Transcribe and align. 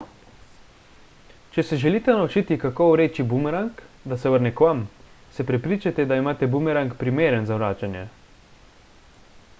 če 1.57 1.65
se 1.71 1.77
želite 1.83 2.15
naučiti 2.19 2.57
kako 2.63 2.87
vreči 2.93 3.25
bumerang 3.33 3.85
da 4.13 4.19
se 4.23 4.33
vrne 4.37 4.53
k 4.61 4.65
vam 4.69 4.81
se 5.37 5.47
prepričajte 5.53 6.09
da 6.13 6.21
imate 6.25 6.51
bumerang 6.57 6.97
primeren 7.05 7.49
za 7.53 7.61
vračanje 7.61 8.07